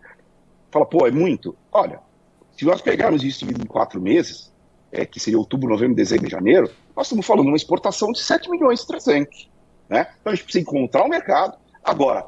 Fala, 0.72 0.86
pô, 0.86 1.08
é 1.08 1.12
muito? 1.12 1.56
Olha, 1.72 2.00
se 2.58 2.66
nós 2.66 2.82
pegarmos 2.82 3.24
isso 3.24 3.46
em 3.46 3.66
quatro 3.66 4.02
meses, 4.02 4.52
é, 4.92 5.06
que 5.06 5.20
seria 5.20 5.40
outubro, 5.40 5.70
novembro, 5.70 5.96
dezembro 5.96 6.28
e 6.28 6.30
janeiro, 6.30 6.70
nós 6.96 7.08
estamos 7.08 7.26
falando 7.26 7.46
de 7.46 7.52
uma 7.52 7.58
exportação 7.58 8.12
de 8.12 8.20
7 8.20 8.50
milhões 8.50 8.82
e 8.82 8.88
300. 8.88 9.50
Né? 9.88 10.08
Então 10.20 10.34
a 10.34 10.36
gente 10.36 10.44
precisa 10.44 10.62
encontrar 10.62 11.04
o 11.04 11.06
um 11.06 11.10
mercado. 11.10 11.58
Agora, 11.84 12.28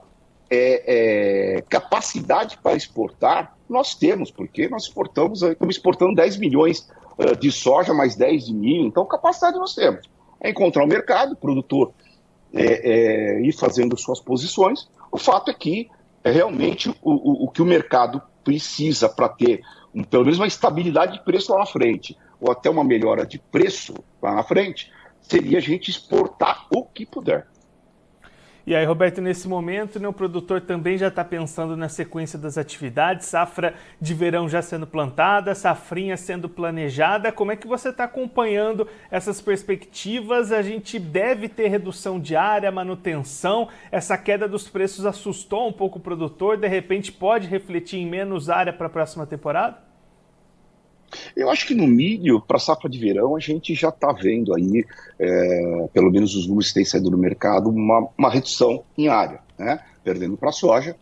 é, 0.49 1.57
é, 1.57 1.61
capacidade 1.63 2.57
para 2.57 2.75
exportar, 2.75 3.55
nós 3.69 3.95
temos, 3.95 4.31
porque 4.31 4.67
nós 4.67 4.83
exportamos, 4.83 5.41
estamos 5.41 5.75
exportando 5.75 6.15
10 6.15 6.37
milhões 6.37 6.89
uh, 7.17 7.35
de 7.37 7.51
soja, 7.51 7.93
mais 7.93 8.15
10 8.15 8.47
de 8.47 8.53
milho, 8.53 8.85
então 8.85 9.05
capacidade 9.05 9.57
nós 9.57 9.73
temos. 9.73 10.09
É 10.41 10.49
encontrar 10.49 10.83
o 10.83 10.85
um 10.85 10.89
mercado, 10.89 11.35
produtor 11.35 11.93
é, 12.53 12.63
é, 12.63 13.41
ir 13.41 13.53
fazendo 13.53 13.97
suas 13.97 14.19
posições. 14.19 14.89
O 15.11 15.17
fato 15.17 15.49
é 15.49 15.53
que 15.53 15.89
é 16.23 16.31
realmente 16.31 16.89
o, 16.89 16.95
o, 17.01 17.45
o 17.45 17.47
que 17.49 17.61
o 17.61 17.65
mercado 17.65 18.21
precisa 18.43 19.09
para 19.09 19.29
ter 19.29 19.61
um, 19.93 20.03
pelo 20.03 20.23
menos 20.23 20.39
uma 20.39 20.47
estabilidade 20.47 21.13
de 21.13 21.23
preço 21.23 21.51
lá 21.51 21.59
na 21.59 21.65
frente, 21.65 22.17
ou 22.39 22.51
até 22.51 22.69
uma 22.69 22.83
melhora 22.83 23.25
de 23.25 23.37
preço 23.37 23.93
lá 24.21 24.33
na 24.33 24.43
frente, 24.43 24.91
seria 25.21 25.57
a 25.57 25.61
gente 25.61 25.89
exportar 25.89 26.67
o 26.73 26.83
que 26.83 27.05
puder. 27.05 27.47
E 28.71 28.73
aí, 28.73 28.85
Roberto, 28.85 29.19
nesse 29.19 29.49
momento, 29.49 29.99
né, 29.99 30.07
o 30.07 30.13
produtor 30.13 30.61
também 30.61 30.97
já 30.97 31.09
está 31.09 31.25
pensando 31.25 31.75
na 31.75 31.89
sequência 31.89 32.39
das 32.39 32.57
atividades, 32.57 33.25
safra 33.25 33.73
de 33.99 34.13
verão 34.13 34.47
já 34.47 34.61
sendo 34.61 34.87
plantada, 34.87 35.53
safrinha 35.53 36.15
sendo 36.15 36.47
planejada. 36.47 37.33
Como 37.33 37.51
é 37.51 37.57
que 37.57 37.67
você 37.67 37.89
está 37.89 38.05
acompanhando 38.05 38.87
essas 39.11 39.41
perspectivas? 39.41 40.53
A 40.53 40.61
gente 40.61 40.97
deve 40.97 41.49
ter 41.49 41.67
redução 41.67 42.17
diária, 42.17 42.71
manutenção. 42.71 43.67
Essa 43.91 44.17
queda 44.17 44.47
dos 44.47 44.69
preços 44.69 45.05
assustou 45.05 45.67
um 45.67 45.73
pouco 45.73 45.99
o 45.99 46.01
produtor, 46.01 46.55
de 46.55 46.69
repente 46.69 47.11
pode 47.11 47.49
refletir 47.49 47.99
em 47.99 48.05
menos 48.05 48.49
área 48.49 48.71
para 48.71 48.87
a 48.87 48.89
próxima 48.89 49.27
temporada? 49.27 49.90
Eu 51.35 51.49
acho 51.49 51.67
que 51.67 51.73
no 51.73 51.87
milho, 51.87 52.41
para 52.41 52.59
safra 52.59 52.89
de 52.89 52.97
verão, 52.97 53.35
a 53.35 53.39
gente 53.39 53.73
já 53.73 53.89
está 53.89 54.11
vendo 54.11 54.53
aí, 54.55 54.85
é, 55.19 55.89
pelo 55.93 56.11
menos 56.11 56.35
os 56.35 56.47
números 56.47 56.69
que 56.69 56.75
têm 56.75 56.85
saído 56.85 57.11
no 57.11 57.17
mercado, 57.17 57.69
uma, 57.69 58.07
uma 58.17 58.29
redução 58.29 58.83
em 58.97 59.07
área, 59.07 59.39
né? 59.57 59.79
perdendo 60.03 60.37
para 60.37 60.49
a 60.49 60.53
soja. 60.53 60.95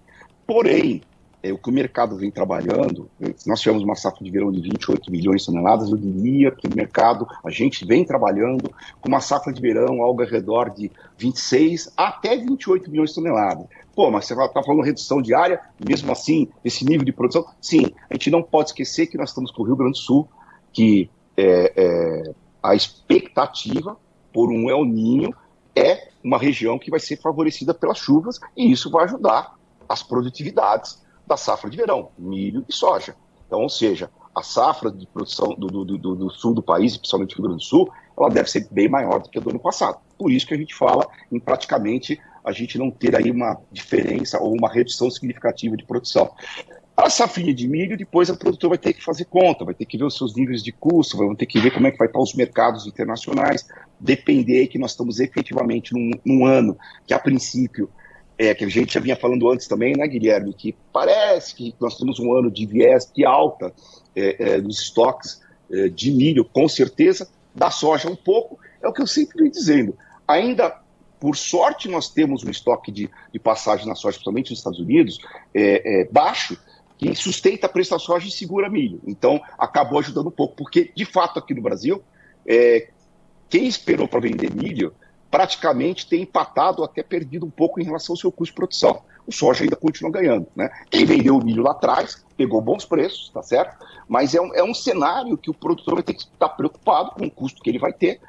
Porém, 0.45 1.01
é, 1.41 1.53
o 1.53 1.57
que 1.57 1.69
o 1.69 1.73
mercado 1.73 2.17
vem 2.17 2.29
trabalhando, 2.29 3.09
nós 3.45 3.61
tivemos 3.61 3.83
uma 3.83 3.95
safra 3.95 4.23
de 4.23 4.29
verão 4.29 4.51
de 4.51 4.61
28 4.61 5.09
milhões 5.09 5.41
de 5.41 5.47
toneladas, 5.47 5.89
eu 5.89 5.97
diria 5.97 6.51
que 6.51 6.67
o 6.67 6.75
mercado, 6.75 7.25
a 7.45 7.49
gente 7.49 7.85
vem 7.85 8.03
trabalhando 8.03 8.69
com 8.99 9.07
uma 9.07 9.21
safra 9.21 9.53
de 9.53 9.61
verão 9.61 10.01
algo 10.01 10.21
ao 10.21 10.27
redor 10.27 10.69
de 10.69 10.91
26 11.17 11.93
até 11.95 12.35
28 12.35 12.91
milhões 12.91 13.11
de 13.11 13.15
toneladas. 13.15 13.67
Pô, 13.99 14.09
mas 14.09 14.27
você 14.27 14.33
está 14.33 14.63
falando 14.63 14.81
redução 14.81 15.21
diária, 15.21 15.59
mesmo 15.77 16.09
assim, 16.09 16.47
esse 16.63 16.85
nível 16.85 17.03
de 17.03 17.11
produção? 17.11 17.45
Sim, 17.59 17.83
a 18.09 18.13
gente 18.13 18.31
não 18.31 18.41
pode 18.41 18.69
esquecer 18.69 19.07
que 19.07 19.17
nós 19.17 19.27
estamos 19.27 19.51
com 19.51 19.61
o 19.61 19.65
Rio 19.65 19.75
Grande 19.75 19.91
do 19.91 19.97
Sul, 19.97 20.25
que 20.71 21.09
é, 21.35 21.73
é, 21.75 22.33
a 22.63 22.73
expectativa 22.73 23.97
por 24.31 24.49
um 24.51 24.69
El 24.69 24.85
Ninho 24.85 25.35
é 25.75 26.11
uma 26.23 26.37
região 26.37 26.79
que 26.79 26.89
vai 26.89 27.01
ser 27.01 27.17
favorecida 27.17 27.73
pelas 27.73 27.97
chuvas 27.97 28.39
e 28.55 28.71
isso 28.71 28.89
vai 28.89 29.03
ajudar 29.03 29.55
as 29.89 30.01
produtividades 30.01 31.03
da 31.27 31.35
safra 31.35 31.69
de 31.69 31.75
verão, 31.75 32.07
milho 32.17 32.63
e 32.69 32.73
soja. 32.73 33.17
Então, 33.45 33.63
ou 33.63 33.69
seja, 33.69 34.09
a 34.33 34.41
safra 34.41 34.89
de 34.89 35.05
produção 35.07 35.53
do, 35.55 35.67
do, 35.67 35.97
do, 35.97 36.15
do 36.15 36.29
sul 36.29 36.53
do 36.53 36.63
país, 36.63 36.95
principalmente 36.95 37.31
do 37.31 37.41
Rio 37.41 37.49
Grande 37.49 37.65
do 37.65 37.67
Sul, 37.67 37.91
ela 38.17 38.29
deve 38.29 38.49
ser 38.49 38.65
bem 38.71 38.87
maior 38.87 39.19
do 39.19 39.27
que 39.27 39.37
a 39.37 39.41
do 39.41 39.49
ano 39.49 39.59
passado. 39.59 39.99
Por 40.19 40.29
isso 40.31 40.45
que 40.45 40.53
a 40.53 40.57
gente 40.57 40.75
fala 40.75 41.07
em 41.31 41.39
praticamente 41.39 42.19
a 42.43 42.51
gente 42.51 42.77
não 42.77 42.91
ter 42.91 43.15
aí 43.15 43.31
uma 43.31 43.57
diferença 43.71 44.38
ou 44.39 44.53
uma 44.53 44.69
redução 44.69 45.09
significativa 45.09 45.77
de 45.77 45.85
produção. 45.85 46.31
A 46.95 47.09
safrinha 47.09 47.53
de 47.53 47.65
milho, 47.65 47.97
depois 47.97 48.29
o 48.29 48.38
produtor 48.38 48.71
vai 48.71 48.77
ter 48.77 48.91
que 48.91 49.01
fazer 49.01 49.23
conta, 49.25 49.63
vai 49.63 49.73
ter 49.73 49.85
que 49.85 49.97
ver 49.97 50.03
os 50.03 50.17
seus 50.17 50.35
níveis 50.35 50.61
de 50.61 50.73
custo, 50.73 51.17
vai 51.17 51.33
ter 51.38 51.45
que 51.45 51.57
ver 51.57 51.71
como 51.71 51.88
é 51.88 51.91
que 51.91 51.97
vai 51.97 52.07
estar 52.07 52.19
os 52.19 52.33
mercados 52.33 52.85
internacionais, 52.85 53.65
depender 53.97 54.67
que 54.67 54.77
nós 54.77 54.91
estamos 54.91 55.21
efetivamente 55.21 55.93
num, 55.93 56.11
num 56.25 56.45
ano 56.45 56.77
que, 57.07 57.13
a 57.13 57.19
princípio, 57.19 57.89
é, 58.38 58.53
que 58.53 58.65
a 58.65 58.67
gente 58.67 58.93
já 58.93 58.99
vinha 58.99 59.15
falando 59.15 59.49
antes 59.49 59.65
também, 59.65 59.95
né, 59.95 60.05
Guilherme, 60.05 60.53
que 60.53 60.75
parece 60.91 61.55
que 61.55 61.73
nós 61.79 61.97
temos 61.97 62.19
um 62.19 62.33
ano 62.33 62.51
de 62.51 62.65
viés 62.65 63.09
de 63.15 63.25
alta 63.25 63.73
é, 64.13 64.55
é, 64.55 64.57
nos 64.61 64.81
estoques 64.81 65.41
é, 65.71 65.88
de 65.88 66.11
milho, 66.11 66.43
com 66.43 66.67
certeza, 66.67 67.29
da 67.55 67.71
soja 67.71 68.09
um 68.09 68.15
pouco, 68.15 68.59
é 68.81 68.88
o 68.88 68.93
que 68.93 69.01
eu 69.01 69.07
sempre 69.07 69.38
venho 69.38 69.51
dizendo. 69.51 69.97
Ainda, 70.29 70.79
por 71.19 71.36
sorte, 71.36 71.89
nós 71.89 72.09
temos 72.09 72.43
um 72.43 72.50
estoque 72.50 72.91
de, 72.91 73.09
de 73.33 73.39
passagem 73.39 73.88
na 73.88 73.95
soja, 73.95 74.13
principalmente 74.13 74.51
nos 74.51 74.59
Estados 74.59 74.79
Unidos, 74.79 75.17
é, 75.53 76.01
é, 76.01 76.05
baixo, 76.05 76.55
que 77.00 77.15
sustenta 77.15 77.65
a 77.65 77.69
preço 77.69 77.91
da 77.91 78.00
soja 78.00 78.27
e 78.27 78.31
segura 78.31 78.69
milho. 78.69 79.01
Então, 79.07 79.41
acabou 79.57 80.00
ajudando 80.00 80.27
um 80.27 80.31
pouco, 80.31 80.55
porque, 80.55 80.91
de 80.95 81.05
fato, 81.05 81.39
aqui 81.39 81.53
no 81.53 81.62
Brasil, 81.62 82.03
quem 83.50 83.67
esperou 83.67 84.07
para 84.07 84.19
vender 84.19 84.53
milho 84.53 84.93
praticamente 85.31 86.07
tem 86.07 86.24
empatado, 86.24 86.83
até 86.83 87.03
perdido 87.03 87.45
um 87.45 87.50
pouco 87.50 87.79
em 87.79 87.83
relação 87.83 88.13
ao 88.13 88.17
seu 88.17 88.31
custo 88.31 88.53
de 88.53 88.55
produção. 88.55 89.01
O 89.27 89.31
soja 89.31 89.63
ainda 89.63 89.75
continua 89.75 90.12
ganhando. 90.12 90.48
Né? 90.55 90.69
Quem 90.89 91.05
vendeu 91.05 91.38
o 91.38 91.43
milho 91.43 91.62
lá 91.62 91.71
atrás 91.71 92.25
pegou 92.36 92.59
bons 92.62 92.83
preços, 92.83 93.29
tá 93.29 93.43
certo? 93.43 93.77
Mas 94.07 94.33
é 94.33 94.41
um, 94.41 94.53
é 94.55 94.63
um 94.63 94.74
cenário 94.74 95.38
que 95.38 95.51
o 95.51 95.53
produtor 95.53 95.95
vai 95.95 96.03
ter 96.03 96.15
que 96.15 96.21
estar 96.21 96.50
preocupado 96.50 97.12
com 97.12 97.25
o 97.25 97.31
custo 97.31 97.62
que 97.62 97.69
ele 97.69 97.77
vai 97.77 97.93
ter. 97.93 98.19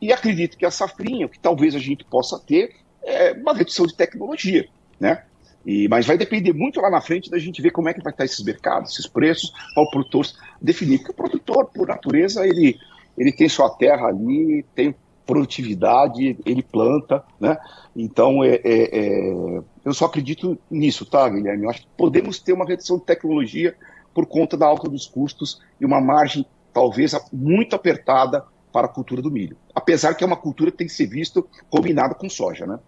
E 0.00 0.12
acredito 0.12 0.56
que 0.56 0.64
a 0.64 0.70
safrinha, 0.70 1.26
o 1.26 1.28
que 1.28 1.38
talvez 1.38 1.74
a 1.74 1.78
gente 1.78 2.04
possa 2.04 2.38
ter, 2.38 2.74
é 3.02 3.32
uma 3.32 3.54
redução 3.54 3.86
de 3.86 3.94
tecnologia. 3.94 4.68
Né? 4.98 5.22
E, 5.64 5.88
mas 5.88 6.06
vai 6.06 6.16
depender 6.16 6.52
muito 6.52 6.80
lá 6.80 6.90
na 6.90 7.00
frente 7.00 7.30
da 7.30 7.38
gente 7.38 7.60
ver 7.60 7.70
como 7.70 7.88
é 7.88 7.94
que 7.94 8.02
vai 8.02 8.12
estar 8.12 8.24
esses 8.24 8.44
mercados, 8.44 8.92
esses 8.92 9.06
preços, 9.06 9.52
para 9.74 9.82
o 9.82 9.90
produtor 9.90 10.26
definir. 10.60 10.98
Porque 10.98 11.12
o 11.12 11.14
produtor, 11.14 11.66
por 11.66 11.88
natureza, 11.88 12.46
ele, 12.46 12.78
ele 13.16 13.32
tem 13.32 13.48
sua 13.48 13.68
terra 13.70 14.06
ali, 14.08 14.64
tem 14.74 14.94
produtividade, 15.26 16.36
ele 16.44 16.62
planta, 16.62 17.22
né? 17.38 17.56
Então, 17.94 18.42
é, 18.42 18.54
é, 18.64 18.98
é, 18.98 19.62
eu 19.84 19.94
só 19.94 20.06
acredito 20.06 20.58
nisso, 20.68 21.06
tá, 21.06 21.28
Guilherme? 21.28 21.64
Eu 21.64 21.70
acho 21.70 21.82
que 21.82 21.88
podemos 21.96 22.40
ter 22.40 22.52
uma 22.52 22.66
redução 22.66 22.98
de 22.98 23.04
tecnologia 23.04 23.76
por 24.12 24.26
conta 24.26 24.56
da 24.56 24.66
alta 24.66 24.88
dos 24.88 25.06
custos 25.06 25.60
e 25.80 25.84
uma 25.84 26.00
margem, 26.00 26.44
talvez, 26.72 27.12
muito 27.32 27.76
apertada 27.76 28.44
para 28.72 28.86
a 28.86 28.90
cultura 28.90 29.20
do 29.20 29.30
milho. 29.30 29.56
Apesar 29.74 30.14
que 30.14 30.24
é 30.24 30.26
uma 30.26 30.36
cultura 30.36 30.70
que 30.70 30.78
tem 30.78 30.86
que 30.86 30.92
ser 30.92 31.06
vista 31.06 31.42
combinada 31.68 32.14
com 32.14 32.28
soja, 32.28 32.66
né? 32.66 32.78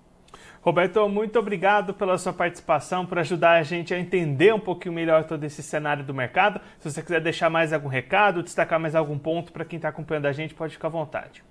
Roberto, 0.62 1.08
muito 1.08 1.36
obrigado 1.40 1.92
pela 1.92 2.16
sua 2.16 2.32
participação, 2.32 3.04
por 3.04 3.18
ajudar 3.18 3.58
a 3.58 3.62
gente 3.64 3.92
a 3.92 3.98
entender 3.98 4.54
um 4.54 4.60
pouquinho 4.60 4.94
melhor 4.94 5.24
todo 5.24 5.42
esse 5.42 5.60
cenário 5.60 6.04
do 6.04 6.14
mercado. 6.14 6.60
Se 6.78 6.88
você 6.88 7.02
quiser 7.02 7.20
deixar 7.20 7.50
mais 7.50 7.72
algum 7.72 7.88
recado, 7.88 8.44
destacar 8.44 8.78
mais 8.78 8.94
algum 8.94 9.18
ponto 9.18 9.52
para 9.52 9.64
quem 9.64 9.76
está 9.76 9.88
acompanhando 9.88 10.26
a 10.26 10.32
gente, 10.32 10.54
pode 10.54 10.74
ficar 10.74 10.86
à 10.86 10.90
vontade. 10.92 11.42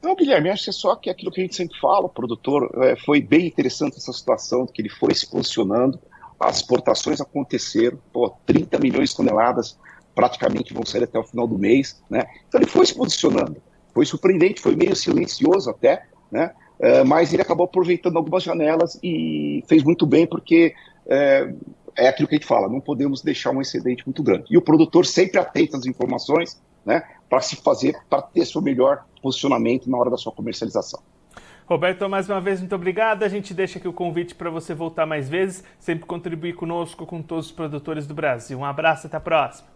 Não, 0.00 0.14
Guilherme, 0.14 0.50
acho 0.50 0.64
que 0.64 0.70
é 0.70 0.72
só 0.72 0.94
que 0.94 1.10
aquilo 1.10 1.32
que 1.32 1.40
a 1.40 1.42
gente 1.42 1.56
sempre 1.56 1.76
fala, 1.80 2.06
o 2.06 2.08
produtor, 2.08 2.70
é, 2.84 2.94
foi 3.04 3.20
bem 3.20 3.48
interessante 3.48 3.96
essa 3.96 4.12
situação, 4.12 4.64
que 4.64 4.80
ele 4.80 4.88
foi 4.88 5.12
se 5.12 5.28
posicionando, 5.28 5.98
as 6.38 6.58
exportações 6.58 7.20
aconteceram, 7.20 7.98
pô, 8.12 8.30
30 8.46 8.78
milhões 8.78 9.10
de 9.10 9.16
toneladas 9.16 9.76
praticamente 10.16 10.72
vão 10.72 10.84
sair 10.84 11.04
até 11.04 11.18
o 11.18 11.22
final 11.22 11.46
do 11.46 11.58
mês, 11.58 12.02
né? 12.08 12.24
Então 12.48 12.58
ele 12.58 12.68
foi 12.68 12.86
se 12.86 12.94
posicionando, 12.94 13.58
foi 13.92 14.06
surpreendente, 14.06 14.62
foi 14.62 14.74
meio 14.74 14.96
silencioso 14.96 15.68
até, 15.68 16.06
né? 16.32 16.52
É, 16.80 17.04
mas 17.04 17.32
ele 17.32 17.42
acabou 17.42 17.64
aproveitando 17.64 18.16
algumas 18.16 18.42
janelas 18.42 18.98
e 19.02 19.62
fez 19.68 19.82
muito 19.82 20.06
bem, 20.06 20.26
porque 20.26 20.74
é, 21.06 21.52
é 21.94 22.08
aquilo 22.08 22.26
que 22.28 22.34
a 22.34 22.38
gente 22.38 22.46
fala, 22.46 22.66
não 22.66 22.80
podemos 22.80 23.22
deixar 23.22 23.50
um 23.50 23.60
excedente 23.60 24.04
muito 24.06 24.22
grande. 24.22 24.46
E 24.50 24.56
o 24.56 24.62
produtor 24.62 25.04
sempre 25.04 25.38
atento 25.38 25.76
às 25.76 25.84
informações, 25.84 26.60
né? 26.84 27.02
Para 27.28 27.40
se 27.40 27.56
fazer, 27.56 27.98
para 28.08 28.22
ter 28.22 28.46
seu 28.46 28.62
melhor 28.62 29.04
posicionamento 29.22 29.90
na 29.90 29.98
hora 29.98 30.10
da 30.10 30.16
sua 30.16 30.32
comercialização. 30.32 31.00
Roberto, 31.66 32.08
mais 32.08 32.30
uma 32.30 32.40
vez, 32.40 32.60
muito 32.60 32.74
obrigado. 32.74 33.22
A 33.22 33.28
gente 33.28 33.52
deixa 33.52 33.78
aqui 33.78 33.88
o 33.88 33.92
convite 33.92 34.34
para 34.34 34.48
você 34.48 34.72
voltar 34.72 35.04
mais 35.04 35.28
vezes, 35.28 35.62
sempre 35.78 36.06
contribuir 36.06 36.54
conosco, 36.54 37.04
com 37.04 37.20
todos 37.20 37.46
os 37.46 37.52
produtores 37.52 38.06
do 38.06 38.14
Brasil. 38.14 38.58
Um 38.58 38.64
abraço, 38.64 39.08
até 39.08 39.16
a 39.16 39.20
próxima. 39.20 39.75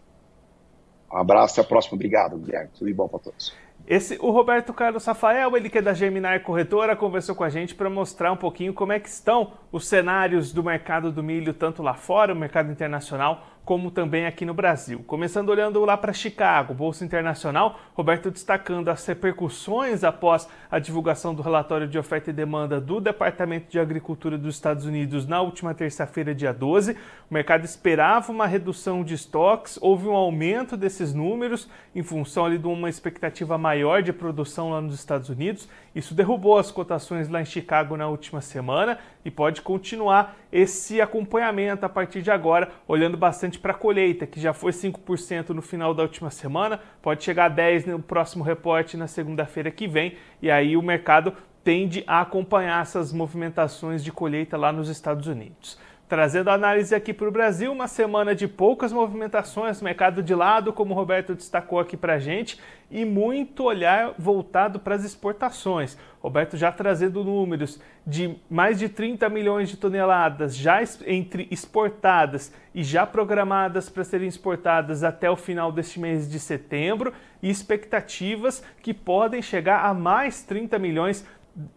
Um 1.13 1.17
abraço, 1.17 1.59
até 1.59 1.61
a 1.61 1.69
próxima. 1.69 1.95
Obrigado, 1.95 2.37
Guilherme. 2.37 2.69
Tudo 2.77 2.87
de 2.87 2.93
bom 2.93 3.07
para 3.07 3.19
todos. 3.19 3.53
Esse, 3.87 4.17
o 4.21 4.29
Roberto 4.31 4.73
Carlos 4.73 5.03
Rafael, 5.05 5.55
ele 5.57 5.69
que 5.69 5.79
é 5.79 5.81
da 5.81 5.93
Germinar 5.93 6.43
Corretora, 6.43 6.95
conversou 6.95 7.35
com 7.35 7.43
a 7.43 7.49
gente 7.49 7.75
para 7.75 7.89
mostrar 7.89 8.31
um 8.31 8.37
pouquinho 8.37 8.73
como 8.73 8.93
é 8.93 8.99
que 8.99 9.09
estão 9.09 9.53
os 9.71 9.87
cenários 9.87 10.53
do 10.53 10.63
mercado 10.63 11.11
do 11.11 11.23
milho, 11.23 11.53
tanto 11.53 11.81
lá 11.81 11.93
fora, 11.93 12.33
o 12.33 12.35
mercado 12.35 12.71
internacional, 12.71 13.45
como 13.71 13.89
também 13.89 14.25
aqui 14.25 14.43
no 14.43 14.53
Brasil. 14.53 15.01
Começando 15.07 15.47
olhando 15.47 15.85
lá 15.85 15.95
para 15.95 16.11
Chicago, 16.11 16.73
Bolsa 16.73 17.05
Internacional, 17.05 17.79
Roberto 17.93 18.29
destacando 18.29 18.89
as 18.89 19.05
repercussões 19.05 20.03
após 20.03 20.45
a 20.69 20.77
divulgação 20.77 21.33
do 21.33 21.41
relatório 21.41 21.87
de 21.87 21.97
oferta 21.97 22.31
e 22.31 22.33
demanda 22.33 22.81
do 22.81 22.99
Departamento 22.99 23.71
de 23.71 23.79
Agricultura 23.79 24.37
dos 24.37 24.55
Estados 24.55 24.85
Unidos 24.85 25.25
na 25.25 25.39
última 25.39 25.73
terça-feira, 25.73 26.35
dia 26.35 26.51
12. 26.51 26.97
O 27.29 27.33
mercado 27.33 27.63
esperava 27.63 28.29
uma 28.29 28.45
redução 28.45 29.05
de 29.05 29.13
estoques, 29.13 29.79
houve 29.81 30.05
um 30.05 30.17
aumento 30.17 30.75
desses 30.75 31.13
números 31.13 31.69
em 31.95 32.03
função 32.03 32.45
ali 32.45 32.57
de 32.57 32.67
uma 32.67 32.89
expectativa 32.89 33.57
maior 33.57 34.03
de 34.03 34.11
produção 34.11 34.71
lá 34.71 34.81
nos 34.81 34.95
Estados 34.95 35.29
Unidos. 35.29 35.69
Isso 35.93 36.13
derrubou 36.13 36.57
as 36.57 36.71
cotações 36.71 37.27
lá 37.27 37.41
em 37.41 37.45
Chicago 37.45 37.97
na 37.97 38.07
última 38.07 38.39
semana 38.39 38.97
e 39.25 39.31
pode 39.31 39.61
continuar 39.61 40.37
esse 40.51 41.01
acompanhamento 41.01 41.85
a 41.85 41.89
partir 41.89 42.21
de 42.21 42.31
agora, 42.31 42.71
olhando 42.87 43.17
bastante 43.17 43.59
para 43.59 43.73
a 43.73 43.75
colheita, 43.75 44.25
que 44.25 44.39
já 44.39 44.53
foi 44.53 44.71
5% 44.71 45.49
no 45.49 45.61
final 45.61 45.93
da 45.93 46.03
última 46.03 46.29
semana, 46.29 46.79
pode 47.01 47.23
chegar 47.23 47.51
a 47.51 47.55
10% 47.55 47.87
no 47.87 48.01
próximo 48.01 48.43
reporte 48.43 48.95
na 48.95 49.07
segunda-feira 49.07 49.69
que 49.69 49.87
vem, 49.87 50.15
e 50.41 50.49
aí 50.49 50.77
o 50.77 50.81
mercado 50.81 51.33
tende 51.63 52.03
a 52.07 52.21
acompanhar 52.21 52.81
essas 52.81 53.11
movimentações 53.11 54.03
de 54.03 54.11
colheita 54.11 54.57
lá 54.57 54.71
nos 54.71 54.89
Estados 54.89 55.27
Unidos. 55.27 55.77
Trazendo 56.11 56.49
a 56.49 56.55
análise 56.55 56.93
aqui 56.93 57.13
para 57.13 57.29
o 57.29 57.31
Brasil, 57.31 57.71
uma 57.71 57.87
semana 57.87 58.35
de 58.35 58.45
poucas 58.45 58.91
movimentações, 58.91 59.81
mercado 59.81 60.21
de 60.21 60.35
lado, 60.35 60.73
como 60.73 60.93
o 60.93 60.97
Roberto 60.97 61.33
destacou 61.33 61.79
aqui 61.79 61.95
para 61.95 62.15
a 62.15 62.19
gente, 62.19 62.59
e 62.91 63.05
muito 63.05 63.63
olhar 63.63 64.13
voltado 64.19 64.77
para 64.77 64.93
as 64.93 65.05
exportações. 65.05 65.97
Roberto 66.19 66.57
já 66.57 66.69
trazendo 66.69 67.23
números 67.23 67.79
de 68.05 68.35
mais 68.49 68.77
de 68.77 68.89
30 68.89 69.29
milhões 69.29 69.69
de 69.69 69.77
toneladas 69.77 70.53
já 70.53 70.83
entre 71.07 71.47
exportadas 71.49 72.53
e 72.75 72.83
já 72.83 73.07
programadas 73.07 73.87
para 73.87 74.03
serem 74.03 74.27
exportadas 74.27 75.05
até 75.05 75.31
o 75.31 75.37
final 75.37 75.71
deste 75.71 75.97
mês 75.97 76.29
de 76.29 76.41
setembro, 76.41 77.13
e 77.41 77.49
expectativas 77.49 78.61
que 78.81 78.93
podem 78.93 79.41
chegar 79.41 79.85
a 79.85 79.93
mais 79.93 80.43
30 80.43 80.77
milhões 80.77 81.25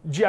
de, 0.04 0.22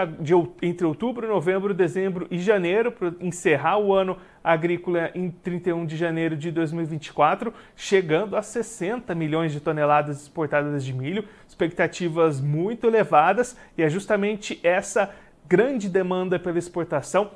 entre 0.61 0.85
outubro, 0.85 1.27
novembro, 1.27 1.73
dezembro 1.73 2.27
e 2.31 2.39
janeiro, 2.39 2.91
para 2.91 3.13
encerrar 3.19 3.77
o 3.77 3.93
ano 3.93 4.17
agrícola 4.43 5.11
em 5.13 5.29
31 5.29 5.85
de 5.85 5.95
janeiro 5.95 6.35
de 6.35 6.51
2024, 6.51 7.53
chegando 7.75 8.35
a 8.35 8.41
60 8.41 9.13
milhões 9.13 9.51
de 9.51 9.59
toneladas 9.59 10.21
exportadas 10.21 10.83
de 10.83 10.93
milho, 10.93 11.25
expectativas 11.47 12.41
muito 12.41 12.87
elevadas, 12.87 13.55
e 13.77 13.83
é 13.83 13.89
justamente 13.89 14.59
essa 14.63 15.13
grande 15.47 15.89
demanda 15.89 16.39
pela 16.39 16.57
exportação 16.57 17.31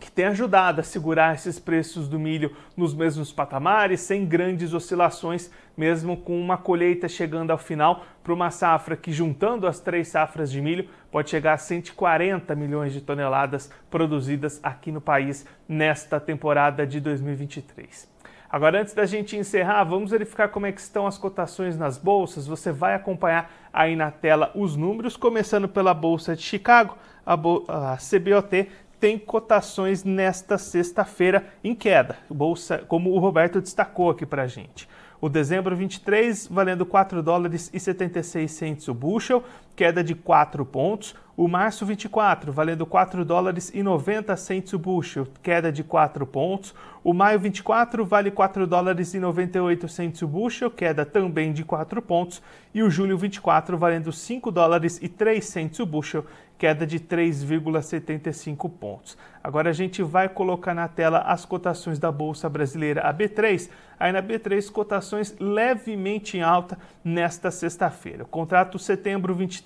que 0.00 0.10
tem 0.10 0.26
ajudado 0.26 0.80
a 0.80 0.84
segurar 0.84 1.34
esses 1.34 1.58
preços 1.58 2.08
do 2.08 2.18
milho 2.18 2.54
nos 2.76 2.94
mesmos 2.94 3.32
patamares, 3.32 4.00
sem 4.00 4.26
grandes 4.26 4.74
oscilações, 4.74 5.50
mesmo 5.76 6.16
com 6.16 6.40
uma 6.40 6.56
colheita 6.56 7.08
chegando 7.08 7.50
ao 7.50 7.58
final 7.58 8.04
para 8.22 8.32
uma 8.32 8.50
safra 8.50 8.96
que, 8.96 9.12
juntando 9.12 9.66
as 9.66 9.80
três 9.80 10.08
safras 10.08 10.50
de 10.50 10.60
milho, 10.60 10.88
pode 11.10 11.30
chegar 11.30 11.54
a 11.54 11.58
140 11.58 12.54
milhões 12.54 12.92
de 12.92 13.00
toneladas 13.00 13.70
produzidas 13.90 14.58
aqui 14.62 14.90
no 14.90 15.00
país 15.00 15.46
nesta 15.68 16.18
temporada 16.18 16.86
de 16.86 17.00
2023. 17.00 18.14
Agora, 18.54 18.80
antes 18.80 18.94
da 18.94 19.04
gente 19.04 19.36
encerrar, 19.36 19.82
vamos 19.82 20.12
verificar 20.12 20.48
como 20.48 20.66
é 20.66 20.70
que 20.70 20.80
estão 20.80 21.08
as 21.08 21.18
cotações 21.18 21.76
nas 21.76 21.98
bolsas. 21.98 22.46
Você 22.46 22.70
vai 22.70 22.94
acompanhar 22.94 23.50
aí 23.72 23.96
na 23.96 24.12
tela 24.12 24.52
os 24.54 24.76
números, 24.76 25.16
começando 25.16 25.68
pela 25.68 25.92
Bolsa 25.92 26.36
de 26.36 26.42
Chicago, 26.42 26.96
a, 27.26 27.34
a 27.34 27.96
CBOT 27.96 28.70
tem 29.04 29.18
cotações 29.18 30.02
nesta 30.02 30.56
sexta-feira 30.56 31.44
em 31.62 31.74
queda, 31.74 32.16
bolsa, 32.30 32.78
como 32.88 33.10
o 33.10 33.18
Roberto 33.18 33.60
destacou 33.60 34.08
aqui 34.08 34.24
para 34.24 34.44
a 34.44 34.46
gente. 34.46 34.88
O 35.20 35.28
dezembro 35.28 35.76
23 35.76 36.46
valendo 36.46 36.86
4 36.86 37.22
dólares 37.22 37.70
e 37.74 37.78
76 37.78 38.50
centes 38.50 38.88
o 38.88 38.94
bushel, 38.94 39.44
queda 39.74 40.02
de 40.02 40.14
4 40.14 40.64
pontos. 40.64 41.14
O 41.36 41.48
março 41.48 41.84
24 41.84 42.52
valendo 42.52 42.86
4 42.86 43.24
dólares 43.24 43.72
e 43.74 43.82
90 43.82 44.36
centes 44.36 44.72
o 44.72 44.78
bushel, 44.78 45.26
queda 45.42 45.72
de 45.72 45.82
4 45.82 46.24
pontos. 46.24 46.72
O 47.02 47.12
maio 47.12 47.40
24 47.40 48.04
vale 48.04 48.30
4 48.30 48.68
dólares 48.68 49.14
e 49.14 49.18
98 49.18 49.88
centes 49.88 50.22
o 50.22 50.28
bushel, 50.28 50.70
queda 50.70 51.04
também 51.04 51.52
de 51.52 51.64
4 51.64 52.00
pontos. 52.00 52.40
E 52.72 52.84
o 52.84 52.90
julho 52.90 53.18
24 53.18 53.76
valendo 53.76 54.12
5 54.12 54.50
dólares 54.52 55.00
e 55.02 55.08
3 55.08 55.44
centes 55.44 55.80
o 55.80 55.86
bushel, 55.86 56.24
queda 56.56 56.86
de 56.86 57.00
3,75 57.00 58.70
pontos. 58.70 59.18
Agora 59.42 59.70
a 59.70 59.72
gente 59.72 60.02
vai 60.02 60.28
colocar 60.28 60.72
na 60.72 60.88
tela 60.88 61.18
as 61.18 61.44
cotações 61.44 61.98
da 61.98 62.10
Bolsa 62.10 62.48
Brasileira, 62.48 63.02
a 63.02 63.12
B3. 63.12 63.68
Aí 63.98 64.12
na 64.12 64.22
B3, 64.22 64.70
cotações 64.70 65.34
levemente 65.38 66.36
em 66.36 66.42
alta 66.42 66.78
nesta 67.04 67.50
sexta-feira. 67.50 68.24
O 68.24 68.26
contrato 68.26 68.78
setembro 68.78 69.34
23, 69.34 69.63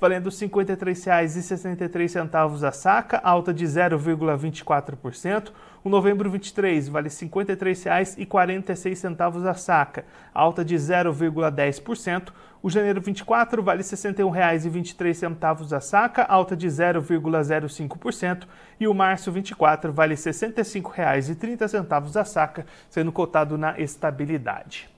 valendo 0.00 0.30
R$ 0.30 0.34
53,63 0.34 2.66
a 2.66 2.72
saca, 2.72 3.20
alta 3.22 3.52
de 3.52 3.64
0,24%. 3.64 5.52
O 5.84 5.88
novembro 5.88 6.28
23 6.30 6.88
vale 6.88 7.08
R$ 7.08 7.14
53,46 7.14 9.48
a 9.48 9.54
saca, 9.54 10.04
alta 10.34 10.64
de 10.64 10.74
0,10%. 10.76 12.32
O 12.60 12.68
janeiro 12.68 13.00
24 13.00 13.62
vale 13.62 13.82
R$ 13.82 13.88
61,23 13.88 15.72
a 15.72 15.80
saca, 15.80 16.24
alta 16.24 16.56
de 16.56 16.66
0,05%. 16.66 18.48
E 18.80 18.88
o 18.88 18.94
março 18.94 19.30
24 19.30 19.92
vale 19.92 20.14
R$ 20.14 20.20
65,30 20.20 22.20
a 22.20 22.24
saca, 22.24 22.66
sendo 22.90 23.12
cotado 23.12 23.56
na 23.56 23.78
estabilidade. 23.78 24.97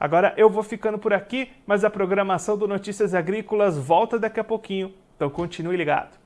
Agora 0.00 0.34
eu 0.36 0.50
vou 0.50 0.62
ficando 0.62 0.98
por 0.98 1.12
aqui, 1.12 1.50
mas 1.66 1.84
a 1.84 1.90
programação 1.90 2.56
do 2.56 2.68
Notícias 2.68 3.14
Agrícolas 3.14 3.76
volta 3.76 4.18
daqui 4.18 4.40
a 4.40 4.44
pouquinho, 4.44 4.92
então 5.16 5.30
continue 5.30 5.76
ligado. 5.76 6.17